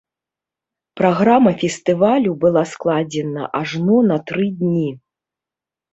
[1.01, 4.87] Праграма фестывалю была складзена ажно на тры дні.